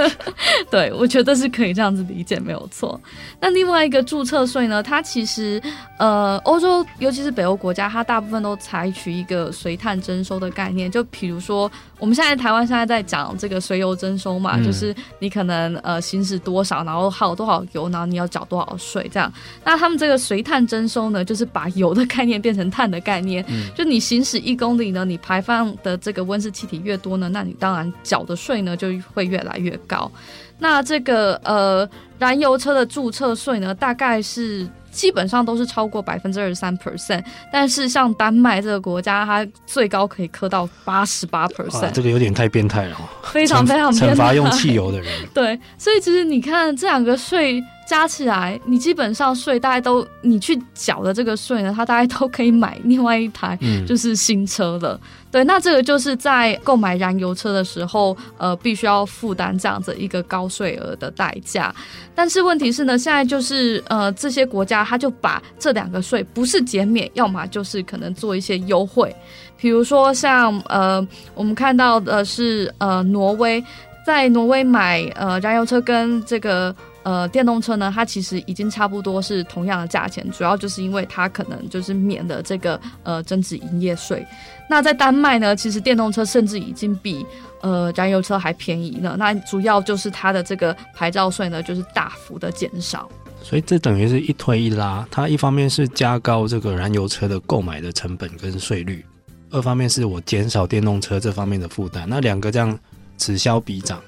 [0.71, 2.99] 对，我觉得是可以这样子理解，没有错。
[3.39, 4.81] 那另外一个注册税呢？
[4.81, 5.61] 它其实
[5.97, 10.89] 呃，欧洲尤其是北欧国家，它大部分都采取一个随碳征收的概念。
[10.89, 19.31] 就比如说，我们现在台湾现在在讲这个随油征收嘛，嗯、就是你可能呃行驶多少，然后耗多少油，然后你要缴多少税这样。
[19.63, 23.43] 那他们这个随碳征收呢，就是把油的概念变成碳的概念。
[23.47, 30.11] 嗯、就你行驶一公里呢，你排放的这个温室气体越多呢，那你当然缴的税呢就会越来越高。
[30.59, 37.23] 那这个呃燃油车的注册税呢，大概是基本上都是超过百分之二十三 percent。
[37.51, 41.91] 但是像丹麦这个国家，它最高可以磕到八十八 percent。
[41.91, 44.13] 这个有点太变态了，非常非常变态。
[44.13, 45.11] 惩罚用汽油的人。
[45.33, 47.63] 对，所以其实你看这两个税。
[47.87, 54.99] 加起来，你基本上税大概都你去缴的这个税呢，它大概都可以买另外一台就是新车了。
[55.01, 61.73] 嗯对，那这个就是在购买燃油车的时候，呃，必须要负担这样子一个高税额的代价。
[62.15, 69.13] 但是问题是呢，现在就是呃，这些国家他就把这两个税不是减免，要么就是可能做一些优惠。
[69.57, 73.63] 比如说像呃，我们看到的是呃，挪威
[74.05, 76.75] 在挪威买呃燃油车跟这个。
[77.07, 84.27] 呃，电动车呢，它其实已经差不多是同样的价钱，主要就是因为它可能就是免了这个呃增值营业税。
[84.69, 87.25] 那在丹麦呢，其实电动车甚至已经比
[87.61, 89.15] 呃燃油车还便宜了。
[89.15, 93.09] 那主要就是它的这个牌照税呢，就是大幅的减少。
[93.41, 99.05] 所以这等于是一推一拉，它一方面是加高这个燃油车的购买的成本跟税率，
[99.49, 102.05] 二方面是我减少电动车这方面的负担。
[102.09, 102.77] 那两个这样
[103.15, 104.01] 此消彼长。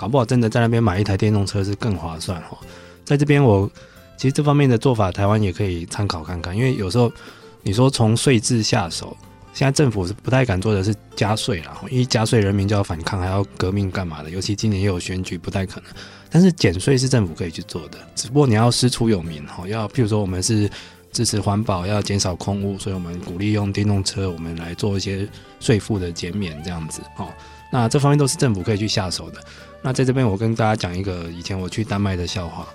[0.00, 2.56] 搞不好真的在那边买一台电动车是更划算哈，
[3.04, 3.70] 在这边我
[4.16, 6.56] 其实这方面的做法，台湾也可以参考看看。
[6.56, 7.12] 因为有时候
[7.60, 9.14] 你说从税制下手，
[9.52, 14.30] 现在政府是不太敢做的是加税啦，因为加税人民就要反抗，还要革命干嘛的？
[14.30, 15.90] 尤其今年又有选举，不太可能。
[16.30, 20.70] 但是减税是政府可以去做的，只不过你要师出有名哈，要譬如说我们是
[21.12, 25.28] 支持环保，要减少空污，所以我们鼓励用电动车，我们来做一些
[25.60, 27.28] 税负的减免这样子哦。
[27.70, 29.40] 那这方面都是政府可以去下手的。
[29.82, 32.66] 那在这边，我跟大家讲一个以前我去丹麦的笑话，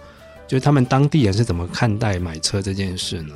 [0.48, 3.34] 就是他们当地人是怎么看待买车这件事呢？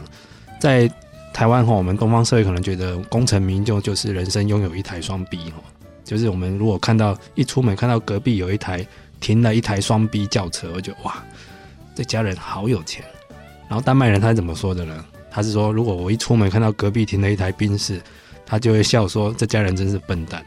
[0.60, 0.91] 在
[1.34, 5.62] 台湾哈，我们东方社会可能觉得功成名就就是人生拥有一台双 B 哈，
[6.03, 8.86] 就是我们如果看到一出门看到隔壁有一台
[9.19, 11.23] 停了一台双 B 轿车，我觉得哇，
[11.93, 13.05] 这家人好有钱。
[13.67, 15.05] 然后丹麦人他是怎么说的呢？
[15.29, 18.01] 他是说，如果我一出门看到隔壁停了一台宾士，
[18.43, 20.43] 他就会笑说，这家人真是笨蛋。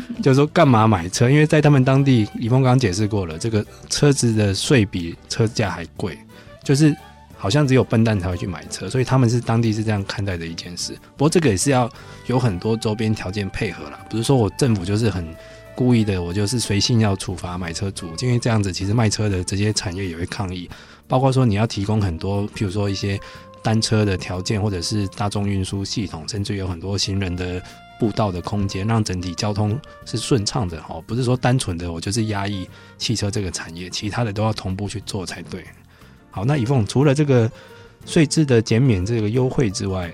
[0.22, 1.28] 就是说，干嘛买车？
[1.28, 6.18] 因为在他们当地，李峰刚刚解释过了，这个车子的税比车价还贵，
[6.64, 6.94] 就是
[7.36, 10.92] 好像只有笨蛋才会去买车，所以他们是当地是这样看待的一件事。
[11.16, 11.90] 不过这个也是要
[12.26, 15.26] 有很多周边条件配合啦，不是说我政府就是很
[15.74, 20.70] 故意的，我就是随性要处罚买车主，因为这样子其实卖车的这些产业也会抗议，
[21.06, 23.18] 包括说你要提供很多，譬如说一些
[23.62, 27.62] 单车的条件，或者是大众运输系统，甚至有很多行人的。
[28.02, 35.64] 步道的空间，让整体交通是顺畅的哦，不是说单纯的我就是压抑汽车这个产业，其他的都要同步去做才对。
[36.32, 37.48] 好，那以凤除了这个
[38.04, 40.12] 税制的减免这个优惠之外，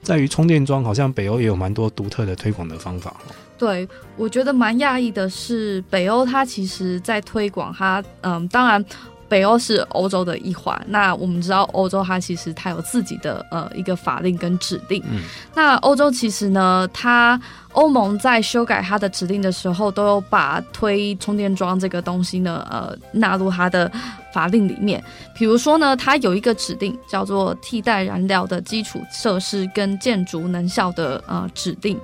[0.00, 3.14] 在于充电桩，好像北欧也有蛮多独特的推广的方法。
[3.58, 8.82] 对，我觉得蛮讶异的是，北欧它其实在推广它，嗯，当然。
[9.28, 15.02] 北欧是欧洲的一环，那我们知道欧洲它其实它有自己的呃一个法令跟指令。
[15.10, 15.22] 嗯，
[15.54, 17.40] 那欧洲其实呢，它
[17.72, 23.90] 欧盟在修改它的指令的时候，都有把推充电桩这个东西呢，呃纳入它的
[24.32, 25.02] 法令里面。
[25.34, 31.98] 比如说呢，它有一个指令叫做替代燃料的基础设施跟建筑能效的呃指令。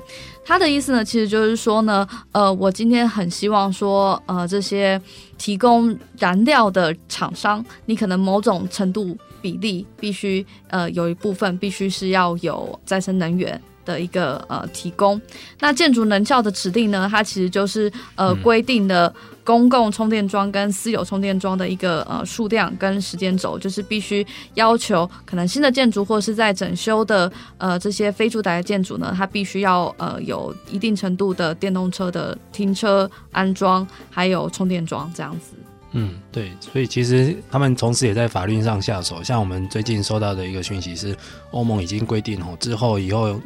[0.44, 5.00] 他的意思呢，其实就是说呢，呃，我今天很希望说，呃，这些
[5.38, 13.60] 提供燃料的厂商，你可能某种程度比例必须，呃，有一部分必须是要有再生能源。
[13.84, 15.20] 的一个呃提供，
[15.60, 19.12] 那建筑能效的指定呢，它其实就是呃规定的
[19.44, 35.54] 公共充电桩跟私有充电桩的一个呃数量跟时间轴，就是必须要求可能新的建筑或是在整修的呃这些非住宅的建筑呢，它必须要呃有一定程度的电动车的停车安装，还有充电桩这样子。
[35.94, 41.14] 嗯，对，所以其实他们同时也在法律上下手，像我们最近收到的一个讯息是，
[41.50, 43.40] 欧盟已经规定哦，之后以后。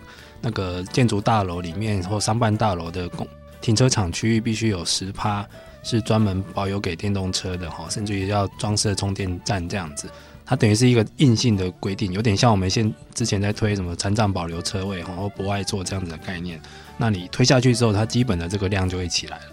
[0.46, 3.26] 那个建筑大楼里面或商办大楼的公
[3.60, 5.44] 停车场区域必须有十趴
[5.82, 10.08] 是专门保有给电动车的哈，甚至于要装设充电站这样子，
[10.44, 16.60] 它等于是一个硬性的规定，有点像我们现之前在推什么残障保留车位哈或不爱座这样子的概念。
[16.96, 19.44] 那你推下去之后，它基本的这个量就会起来了。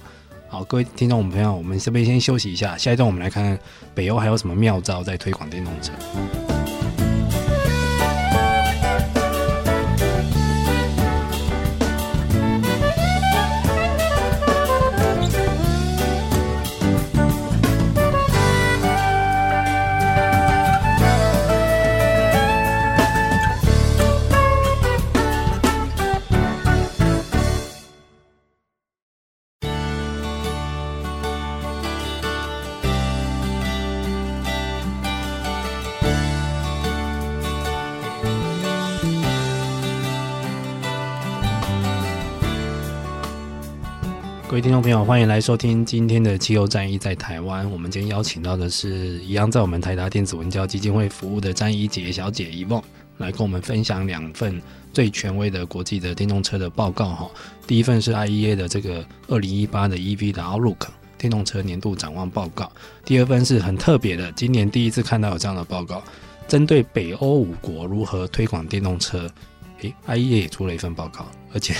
[0.47, 3.57] 好，各位听众朋友，我们这边先休息一下，下一段我们来看看
[3.95, 5.91] 北欧还有什么妙招在推广电动车。
[44.53, 47.67] 各位听众朋友，欢迎来收听今天的气候战役在台湾。
[47.71, 52.79] 我们今天邀请到的是一样在我们台达电子文教基金会服务的詹怡杰小姐怡梦，
[53.17, 54.61] 来跟我们分享两份
[54.93, 57.31] 最权威的国际的电动车的报告哈。
[57.65, 60.85] 第一份是 IEA 的这个二零一八的 EV 的 Outlook
[61.17, 62.71] 电动车年度展望报告，
[63.03, 65.99] 第二份是很特别的，今年第一次看到有这样的报告，
[66.47, 69.27] 针对北欧五国如何推广电动车，
[69.81, 71.25] 诶，IEA 也出了一份报告，
[71.55, 71.73] 而且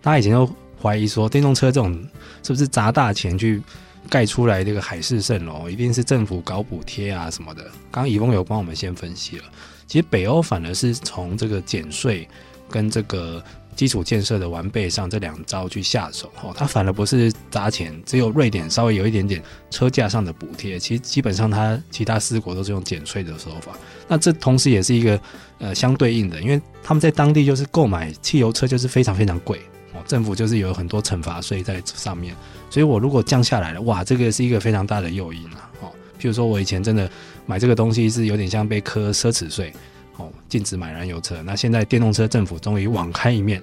[0.00, 0.50] 大家以前都。
[0.84, 1.94] 怀疑说电动车这种
[2.42, 3.62] 是不是砸大钱去
[4.10, 7.62] 盖出来这个海市蜃楼，一定是政府搞补贴啊什么的。
[7.90, 9.44] 刚刚怡梦有帮我们先分析了，
[9.86, 12.28] 其实北欧反而是从这个减税
[12.68, 13.42] 跟这个
[13.74, 23.72] 基础建设的完备上这两招去下手哦，它反而不是砸钱，只有瑞典稍微有一点点车价上的补贴，其实基本上它其他四国都是用减税的手法。
[24.06, 25.18] 那这同时也是一个
[25.60, 29.58] 呃相对应的，因为他们在当地就是购买汽油车就是非常非常贵。
[30.06, 32.34] 政府就是有很多惩罚税在上面，
[32.70, 35.70] 所以我如果降下来了，哇，这个是一个非常大的诱因啊！
[35.80, 37.10] 哦，譬如说我以前真的
[37.46, 39.72] 买这个东西是有点像被科奢侈税，
[40.16, 41.42] 哦，禁止买燃油车。
[41.42, 43.62] 那现在电动车政府终于网开一面，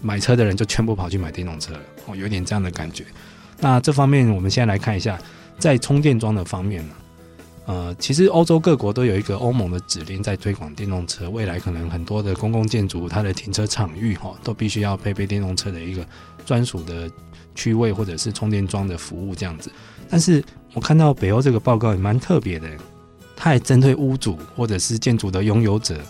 [0.00, 3.04] 买车的人就全部跑去买电动车了，哦，有点这样的感觉。
[3.60, 5.18] 那这方面我们先来看一下，
[5.58, 6.94] 在充电桩的方面呢。
[7.68, 16.02] 呃，其实欧洲各国都有一个欧盟的指令在推广电动车，未来可能很多的公共建筑，它的停车场域哈，都必须要配备电动车的一个
[16.46, 17.10] 专属的
[17.54, 19.70] 区位或者是充电桩的服务这样子。
[20.08, 20.42] 但是
[20.72, 22.66] 我看到北欧这个报告也蛮特别的，
[23.36, 26.00] 它还针对屋主或者是建筑的拥有者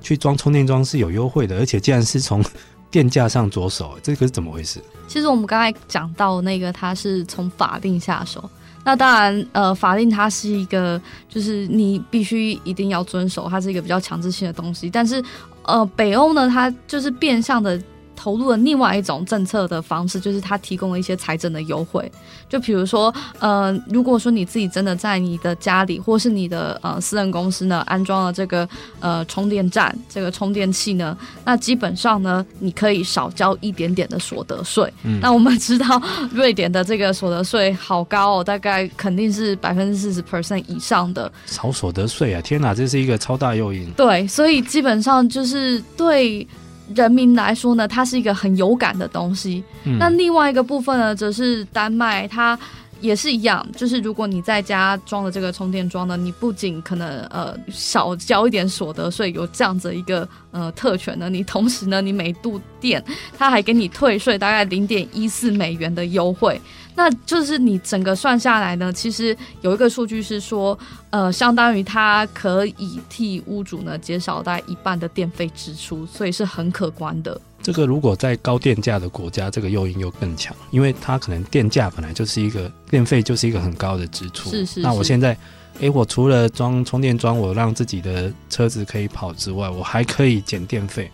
[0.00, 2.42] 去装充电桩是有优惠的，而且竟然是从
[2.90, 4.80] 电价上着手，这个是怎么回事？
[5.06, 8.48] 其实我们刚才讲到那个，它是从法定下手。
[8.84, 14.90] 那当然，呃，法令它是一个，就是你必须一定要遵守，它是一个比较强制性的东西。
[14.90, 15.22] 但是，
[15.62, 17.80] 呃，北欧呢，它就是变相的。
[18.16, 22.10] 投入了另外一种政策的方式，就是它提供了一些财政的优惠。
[22.48, 28.68] 就比如说，呃，如果说你自己真的在你的家里或是你的呃私人公司呢安装了这个
[29.00, 34.92] 呃充电站、这个充电器呢，那基本上呢，你可以少交一点点的所得税。
[35.02, 35.18] 嗯。
[35.20, 36.00] 那我们知道
[36.32, 41.30] 瑞典的这个所得税好高哦，大概肯定是百分之四十 percent 以上的。
[41.46, 42.40] 少所得税啊！
[42.40, 43.90] 天哪，这是一个超大诱因。
[43.92, 46.46] 对，所以基本上就是对。
[46.94, 49.62] 人民来说呢，它是一个很有感的东西。
[49.84, 49.96] 嗯。
[49.98, 52.58] 那另外一个部分呢，则是丹麦，它
[53.00, 63.02] 也是一样，就是如果你在家装了这个充电桩呢，你不仅可能呃少交一点所得税，有这样子一个呃特权呢，你同时呢，你每度电
[63.36, 66.58] 它还给你退税大概零点一四美元的优惠。
[66.96, 70.78] 那就是你整个算下来呢，其实有一个数据是说，
[71.10, 77.40] 呃，相当于它可以替屋主呢减少大概一半的电费支出，所以是很可观的。
[77.60, 84.48] 这个如果在高电价的国家，这个诱因又更强，因为它可能电价本来就是一个电费就是一个很高的支出。
[84.50, 84.80] 是是是。
[84.80, 85.36] 那我现在，
[85.80, 91.10] 诶，我除了装充电桩，我让自己的车子可以跑之外，我还可以减电费，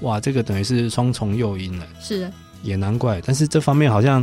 [0.00, 1.86] 哇，这个等于是双重诱因了。
[2.00, 2.30] 是。
[2.62, 4.22] 也难怪，但是这方面好像。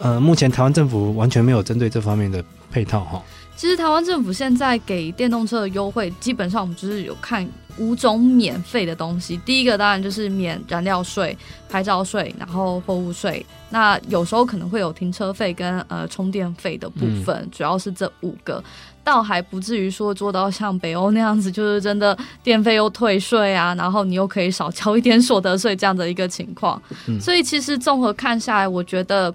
[0.00, 3.22] 呃，目前台湾政府完全没有针对这方面的配套哈。
[3.54, 7.46] 其实台湾政府现在给电动车的优惠，基本上我们就是有看
[7.76, 9.36] 五种免费的东西。
[9.44, 11.36] 第一个当然就是免燃料税、
[11.68, 13.44] 牌照税，然后货物税。
[13.68, 18.64] 那有时候可能会有停车费跟呃充电费的部分，嗯，主要是这五个，
[19.04, 26.80] 倒还不至于说做到像北欧那样子，就是真的电费又退税啊，然后你又可以少交一点所得税这样的一个情况。
[27.06, 29.34] 嗯，所以其实综合看下来，我觉得。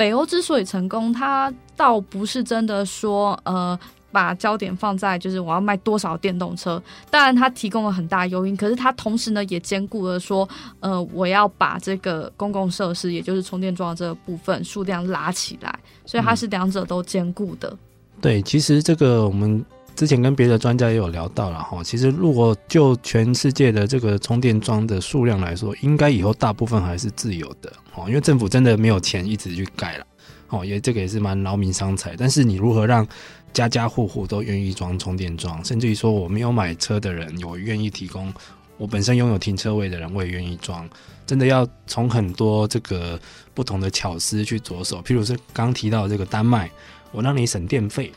[0.00, 3.78] 北欧之所以成功，它倒不是真的说，呃，
[4.10, 6.82] 把焦点放在就是我要卖多少电动车。
[7.10, 10.48] 当然，它提供了很大诱因，可是它同时呢也兼顾了说，
[10.80, 17.68] 呃，我要把这个公共设施，也就是充电桩这个部分数量拉起来，所以它是两者都兼顾的。
[17.68, 17.78] 嗯。
[18.22, 19.62] 对，其实这个我们。
[20.00, 30.06] 之前跟别的专家也有聊到了哈，其实如果就全世界的这个充电桩的数量来说，应该以后大部分还是自有的哦，因为政府真的没有钱一直去盖了
[30.48, 32.14] 哦，也这个也是蛮劳民伤财。
[32.16, 33.06] 但是你如何让
[33.52, 38.32] 家家户户都愿意装充电桩，甚至于说我没有买车的人，我愿意提供，
[38.78, 40.88] 我本身拥有停车位的人，我也愿意装，
[41.26, 43.20] 真的要从很多这个
[43.52, 46.70] 不同的巧思去着手，譬如是刚提到这个丹麦，
[47.12, 48.10] 我让你省电费。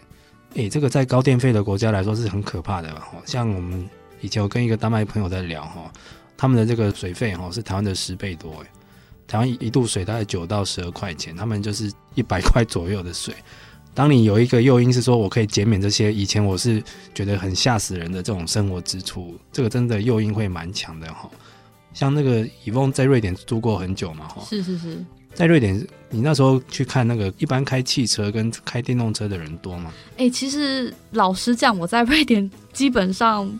[0.55, 3.13] 诶、这个在高电费的国家来说是很可怕的哈。
[3.25, 3.89] 像我们
[4.21, 5.91] 以前我跟一个丹麦朋友在聊哈，
[6.37, 8.67] 他们的这个水费哈是台湾的十倍多诶。
[9.25, 13.33] 台湾一度水大概九到十二块钱，他们就是一百块左右的水。
[13.95, 16.83] 当你有一个诱因是说我可以减免这些以前我是
[17.13, 21.29] 觉得很吓死人的这种生活支出，这个真的诱因会蛮强的哈。
[21.93, 29.91] 像那个以翁在瑞典住过很久嘛，哈，是是是，在瑞典，你那时候去看那个一般开汽车跟开电动车的人多吗？
[30.13, 33.51] 哎、欸，其实老实讲，我在瑞典基本上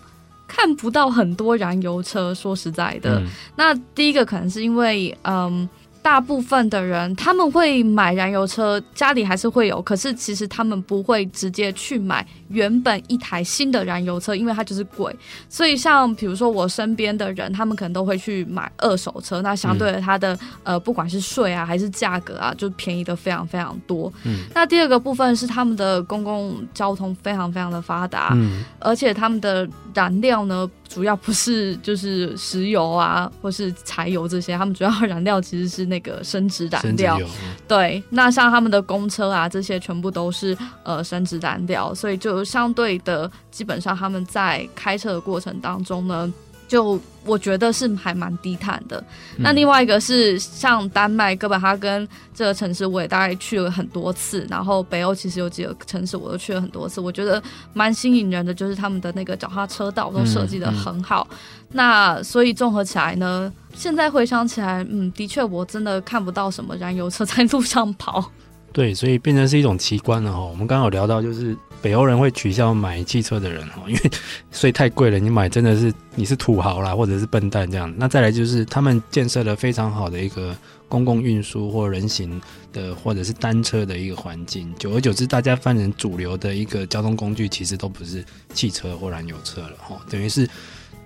[0.48, 2.34] 看不到很多燃油车。
[2.34, 5.68] 说实在的，嗯、那第一个可能是因为，嗯。
[6.04, 15.16] 大部分的人他们会买燃油车，家里还是会有，可是其实他们不会直接去买原本一台新的燃油车，因为它就是贵。
[15.50, 24.12] 所以像比如说我身边的人，他们可能都会去买二手车，那相对的它的、嗯、呃不管是税啊还是价格啊，就便宜的非常非常多。
[24.26, 30.70] 嗯，那第二个部分是他们的公共交通非常非常的发达，嗯，而且他们的燃料呢。
[30.90, 37.20] 主要不是就是石油啊，或是柴油这些，他们主要燃料其实是那个生质燃料。
[37.68, 46.34] 对，那像他们的公车啊，这些全部都是呃生质燃料，所以就相对的，基本上他们在开车的过程当中呢。
[46.68, 49.04] 就我觉得是还蛮低碳的。
[49.38, 54.46] 那另外一个是像丹麦哥本哈根这个城市，我也大概去了很多次。
[54.50, 57.42] 然后北欧其实有几个城市我都去了很多次，我觉得
[57.74, 61.28] 蛮吸引人的，就是他们的那个脚踏车道都设计的很好。
[61.30, 61.38] 嗯嗯、
[61.74, 68.32] 那所以综合起来呢，现在回想起来，嗯，的确我真的看不到什么燃油车在路上跑。
[68.74, 70.40] 对，所以变成是一种奇观了哈。
[70.40, 74.12] 我们刚刚有聊到，就是北欧人会取笑买汽车的人哈，因为
[74.52, 77.94] 税太贵了，你买真的是你是土豪啦，或者是笨蛋这样。
[77.98, 80.58] 那再来就是他们建设了非常好的一个
[80.90, 90.50] 公共运输或人行的或者是单车的一个环境，久而久之，大家犯人主流的一个交通工具其实都不是汽车或燃油车了哈，等于是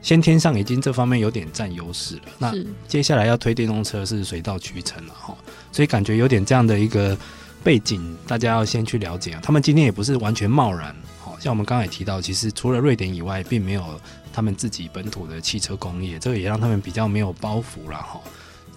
[0.01, 2.21] 先天上已经这方面有点占优势了。
[2.37, 2.53] 那
[2.87, 5.35] 接下来要推电动车是水到渠成了哈，
[5.73, 7.17] 所以感觉有点这样的一个。
[7.63, 13.83] 背景大家要先去了解啊，他们今天也不是完全贸然，好像我们刚才提到，其实除了瑞典以外，并没有
[14.31, 18.21] 他们自己本土的汽车工业，这个也让他们比较没有包袱了哈。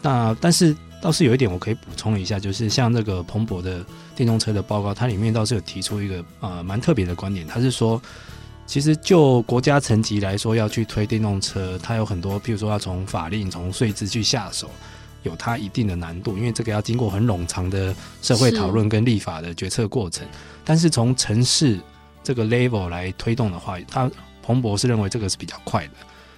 [0.02, 3.84] 那但是倒是有一点我可以补充一下，就是像这个彭博的
[4.16, 8.00] 电动车的报告，它里面倒是有提出一个呃蛮特别的观点，它是说，
[8.66, 14.70] 其实就国家层级来说，要去推电动车，它有很多，譬如说要从法令、从税制去下手。
[15.22, 20.24] 有它一定的难度，因为这个要经过很冗长的社会讨论跟立法的决策过程。
[20.26, 20.32] 是
[20.64, 21.78] 但是从城市
[22.22, 24.10] 这个 level 来推动的话，他
[24.42, 25.92] 彭博是认为这个是比较快的。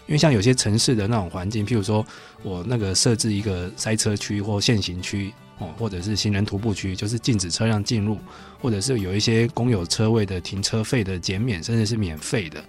[0.06, 2.04] 因为像有些城市的那种环境，譬如说
[2.42, 8.18] 我那个设置一个塞车区或限行区哦，或者是行人徒步区，就是禁止车辆进入，
[8.60, 12.62] 或者是有一些公有车位的停车费的减免，甚至是免费的，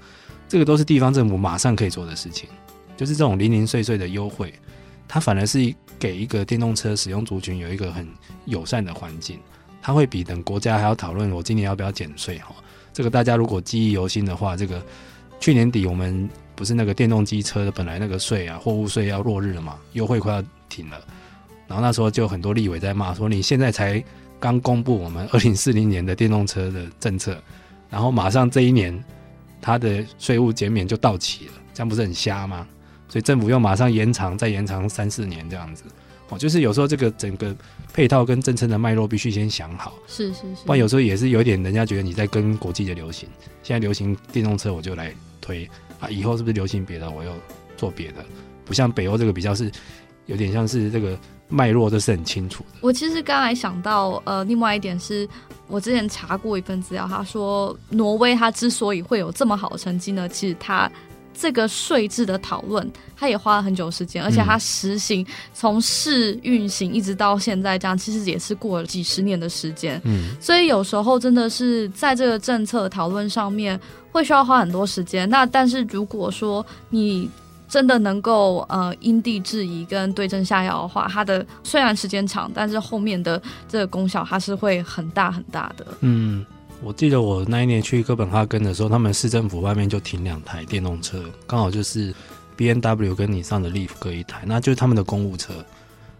[0.47, 2.47] 这个都是地方政府马上可以做的事情，
[2.95, 4.53] 就是这种零零碎碎的优惠。
[5.07, 8.07] 它反而是给一个电动车使用族群有一个很
[8.45, 9.39] 友善的环境，
[9.81, 12.55] 它会比等国家还要讨论我今年要不要减税哈。
[12.91, 14.81] 这个大家如果记忆犹新的话，这个
[15.39, 21.01] 去年底我们不是那个电动机车的本来那个税啊，货物税要落日了嘛，优惠快要停了，
[21.67, 24.03] 然后那时候就很多立委在骂说，你现在才
[24.39, 27.35] 刚公布我们二零四零年的电动车的政策，
[27.89, 29.03] 然后马上这一年
[29.61, 32.67] 它的税务减免就到期了，这样不是很瞎吗？
[33.09, 35.83] 所以政府又马上延长，再延长三四年这样子，
[36.29, 37.55] 哦，就是有时候这个整个
[37.93, 43.29] 配套跟政策的脉络必须先想好，是是是，不然有时候也是有点人家觉得你在跟国际的流行，
[43.61, 47.31] 现在流行电动车我就来推啊，以后是不是流行别的我又
[47.77, 48.25] 做别的，
[48.65, 49.71] 不像北欧这个比较是
[50.25, 51.15] 有点像是这个
[51.49, 52.79] 脉络都是很清楚的。
[52.81, 55.29] 我其实刚才想到，呃，另外一点是
[55.67, 60.91] 我之前查过一份资料，他说挪威它之所以会有这么好的成绩呢，其实它。
[61.33, 69.99] 这个税制的讨论，它也花了很久时间，而且它实行从试运行一直到现在这样，其实也是过了几十年的时间。
[70.05, 73.79] 嗯，所以有时候真的是在这个政策讨论上面
[74.11, 75.29] 会需要花很多时间。
[75.29, 77.29] 那但是如果说你
[77.67, 85.87] 真的能够呃因地制宜跟对症下药的话，它的虽然时间长，但是后面的这个功效它是会很大很大的。
[86.01, 86.45] 嗯。
[86.83, 92.13] 我记得我那一年去哥本哈根的时候，他们市政府外面就停两台电动车，刚好就是
[92.57, 95.53] B N W 跟你上的 Leaf 各一台，那就是他们的公务车。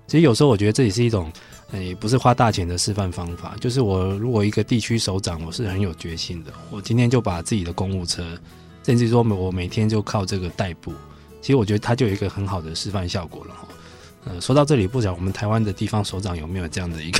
[0.08, 1.32] 其实有时候我觉得这也是一种，
[1.74, 3.56] 也不是花大钱的示范方法。
[3.60, 8.24] 就是我如果一个地区首长，我是很有决心的，我今天就把自己的公务车，
[8.84, 10.94] 甚至说我每天就靠这个代步，
[11.42, 13.68] 其实我觉得它就有一个很好的示范效果了哈。
[14.26, 17.20] 呃，说到这里，不知道我们台湾的地方首长有没有这样的一个。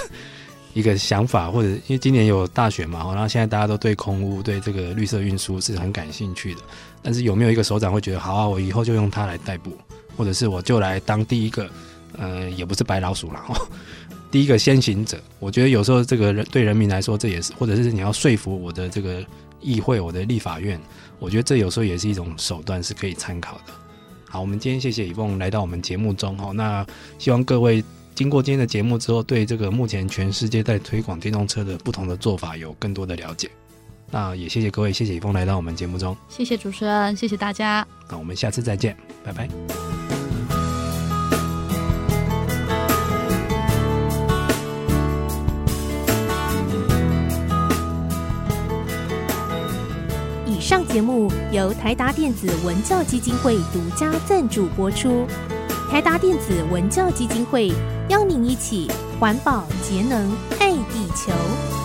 [0.74, 6.62] 一个想法，或者因为今年有大选嘛，然后现在大家都对空屋、对这个绿色运输是很感兴趣的。
[7.02, 9.78] 但是有没有一个首长会觉得，好啊，我以后就用它来代步，
[10.18, 11.70] 或者是我就来当第一个，
[12.18, 13.42] 呃，也不是白老鼠了，
[14.32, 15.22] 第一个先行者。
[15.40, 19.24] 我觉得有时候这个人对人民来说，这也是，或者是你要说服我的这个
[19.62, 20.80] 议会、我的立法院，
[21.20, 23.74] 我觉得这有时候也是一种手段，是可以参考的。
[24.30, 26.52] 好，我们今天谢谢以凤来到我们节目中哈。
[26.54, 26.84] 那
[27.20, 27.84] 希望各位
[28.16, 33.50] 经过今天的节目之后，对这个目前全世界在推广电动车的不同的做法有更多的了解。
[34.12, 36.16] 那也谢谢各位，谢谢以峰来到我们节目中。
[36.30, 37.86] 谢谢主持人，谢谢大家。
[38.10, 39.50] 那我们下次再见，拜拜。
[50.46, 55.26] 以上节目由台达电子文教基金会独家赞助播出。
[55.90, 57.72] 台达电子文教基金会
[58.10, 58.90] 邀您一起
[59.20, 61.83] 环保节能爱地球。